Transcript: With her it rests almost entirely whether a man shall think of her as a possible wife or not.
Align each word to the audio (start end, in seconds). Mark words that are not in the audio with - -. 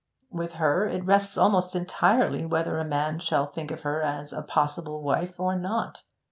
With 0.31 0.53
her 0.53 0.87
it 0.87 1.05
rests 1.05 1.37
almost 1.37 1.75
entirely 1.75 2.43
whether 2.43 2.79
a 2.79 2.83
man 2.83 3.19
shall 3.19 3.45
think 3.45 3.69
of 3.69 3.81
her 3.81 4.01
as 4.01 4.33
a 4.33 4.41
possible 4.41 5.03
wife 5.03 5.39
or 5.39 5.55
not. 5.55 5.99